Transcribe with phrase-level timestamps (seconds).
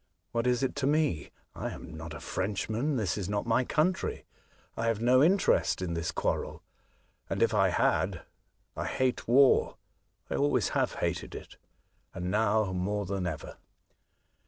[0.31, 1.29] What is it to me?
[1.53, 4.25] I am not a Frenchman; this is not my country.
[4.75, 6.63] I have no interest in this quarrel,
[7.29, 8.23] and, if I had,
[8.75, 9.77] I hate war;
[10.27, 11.57] I always have hated it,
[12.15, 13.57] and now more than ever.